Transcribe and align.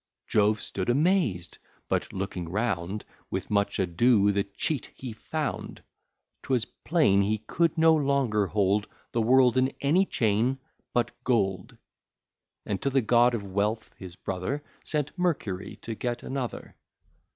Jove 0.25 0.59
stood 0.59 0.89
amazed; 0.89 1.59
but 1.87 2.11
looking 2.11 2.49
round, 2.49 3.05
With 3.29 3.51
much 3.51 3.77
ado 3.77 4.31
the 4.31 4.43
cheat 4.43 4.87
he 4.95 5.13
found; 5.13 5.83
'Twas 6.41 6.65
plain 6.65 7.21
he 7.21 7.37
could 7.37 7.77
no 7.77 7.93
longer 7.93 8.47
hold 8.47 8.87
The 9.11 9.21
world 9.21 9.57
in 9.57 9.71
any 9.79 10.07
chain 10.07 10.57
but 10.91 11.11
gold; 11.23 11.77
And 12.65 12.81
to 12.81 12.89
the 12.89 13.01
god 13.03 13.35
of 13.35 13.43
wealth, 13.45 13.93
his 13.95 14.15
brother, 14.15 14.63
Sent 14.83 15.15
Mercury 15.19 15.75
to 15.83 15.93
get 15.93 16.23
another. 16.23 16.73